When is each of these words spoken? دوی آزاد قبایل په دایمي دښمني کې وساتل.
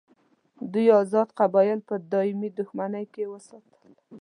دوی 0.73 0.87
آزاد 1.01 1.29
قبایل 1.39 1.79
په 1.89 1.95
دایمي 2.11 2.49
دښمني 2.59 3.05
کې 3.13 3.23
وساتل. 3.33 3.79